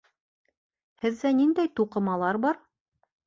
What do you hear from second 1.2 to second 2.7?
ниндәй туҡымалар бар?